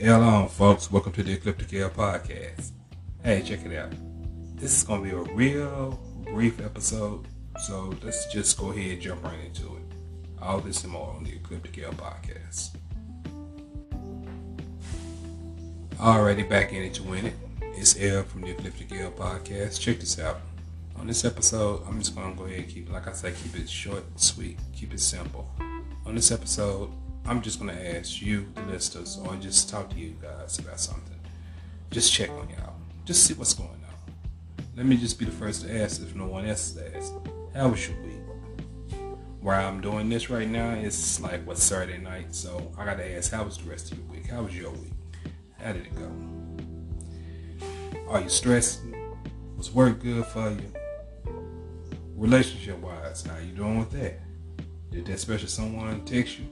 [0.00, 0.92] L on, folks.
[0.92, 2.70] Welcome to the Ecliptic L Podcast.
[3.24, 3.90] Hey, check it out.
[4.54, 5.98] This is going to be a real
[6.32, 7.26] brief episode,
[7.66, 9.82] so let's just go ahead and jump right into it.
[10.40, 12.76] All this and more on the Ecliptic L Podcast.
[15.98, 17.34] Already back in it to win it.
[17.60, 19.80] It's L from the Ecliptic L Podcast.
[19.80, 20.42] Check this out.
[20.96, 23.56] On this episode, I'm just going to go ahead and keep, like I said, keep
[23.60, 25.50] it short sweet, keep it simple.
[26.06, 26.92] On this episode,
[27.28, 30.80] I'm just going to ask you, the listeners, or just talk to you guys about
[30.80, 31.20] something.
[31.90, 32.72] Just check on y'all.
[33.04, 34.64] Just see what's going on.
[34.74, 37.12] Let me just be the first to ask if no one else has asked.
[37.54, 38.14] How was your week?
[39.42, 43.30] Where I'm doing this right now, it's like what Saturday night, so I gotta ask,
[43.30, 44.28] how was the rest of your week?
[44.28, 44.94] How was your week?
[45.58, 46.10] How did it go?
[48.08, 48.80] Are you stressed?
[49.58, 50.72] Was work good for you?
[52.16, 54.18] Relationship wise, how you doing with that?
[54.90, 56.46] Did that special someone text you?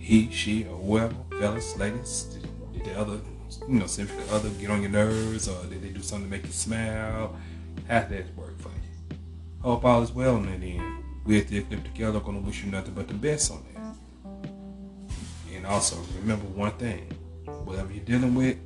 [0.00, 3.20] He, she, or whoever, fellas, ladies, did, did the other,
[3.68, 6.46] you know, significant other get on your nerves, or did they do something to make
[6.46, 7.36] you smile?
[7.86, 9.16] How did that work for you?
[9.60, 11.04] Hope all is well on that end.
[11.26, 13.96] We at the Ecliptic Together going to wish you nothing but the best on that.
[15.54, 17.06] And also, remember one thing.
[17.64, 18.56] Whatever you're dealing with,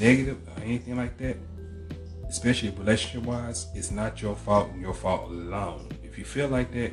[0.00, 1.36] negative or anything like that,
[2.26, 5.88] especially relationship-wise, it's not your fault and your fault alone.
[6.02, 6.92] If you feel like that,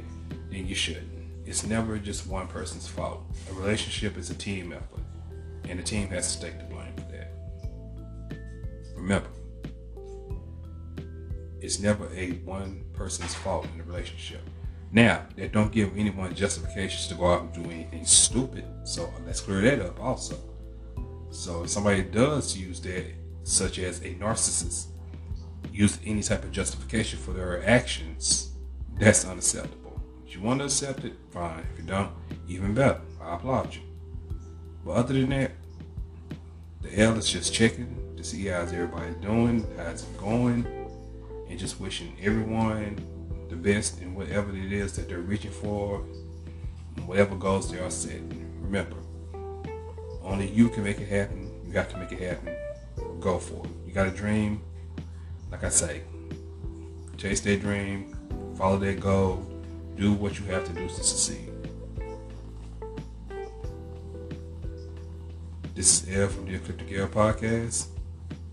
[0.52, 1.17] then you shouldn't
[1.48, 3.23] it's never just one person's fault.
[3.50, 5.03] A relationship is a team effort,
[5.70, 7.34] and the team has to take the blame for that.
[8.98, 9.30] Remember,
[11.62, 14.42] it's never a one person's fault in a relationship.
[14.92, 18.66] Now, that don't give anyone justifications to go out and do anything stupid.
[18.84, 20.38] So let's clear that up also.
[21.30, 23.06] So if somebody does use that,
[23.44, 24.88] such as a narcissist,
[25.72, 28.52] use any type of justification for their actions,
[28.98, 29.87] that's unacceptable.
[30.28, 31.66] If you want to accept it, fine.
[31.72, 32.11] If you don't,
[32.50, 33.00] even better.
[33.22, 33.81] I applaud you.
[34.86, 35.52] But other than that,
[36.81, 40.68] the L is just checking to see how's everybody doing, how's it going,
[41.50, 42.97] and just wishing everyone
[43.50, 46.00] the best in whatever it is that they're reaching for,
[47.06, 48.52] whatever goals they are setting.
[48.62, 48.97] Remember,
[50.23, 51.50] only you can make it happen.
[51.66, 52.53] You got to make it happen.
[53.22, 53.72] Go for it.
[53.88, 54.62] You got a dream,
[55.52, 56.02] like I say,
[57.16, 58.13] chase that dream,
[58.57, 59.46] follow that goal,
[59.97, 61.52] do what you have to do to succeed.
[65.74, 67.88] This is L from the Ecliptic L Podcast,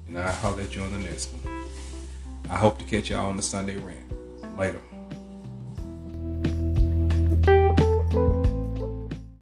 [0.09, 1.65] and I'll holler at you on the next one.
[2.50, 4.59] I hope to catch y'all on the Sunday rant.
[4.59, 4.81] Later.